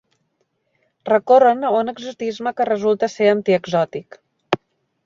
Recorren 1.09 1.61
a 1.69 1.71
un 1.81 1.93
exotisme 1.93 2.55
que 2.59 2.69
resulta 2.73 3.13
ser 3.19 3.31
antiexòtic 3.35 4.21